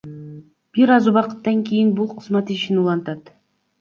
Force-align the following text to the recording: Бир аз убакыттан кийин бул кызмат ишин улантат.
Бир 0.77 0.93
аз 0.95 1.09
убакыттан 1.11 1.61
кийин 1.69 1.93
бул 2.01 2.09
кызмат 2.15 2.53
ишин 2.57 2.81
улантат. 2.85 3.31